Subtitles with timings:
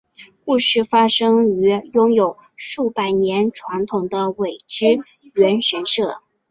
[0.43, 4.97] 故事发生于拥有数百年传统的苇之
[5.35, 6.23] 原神社。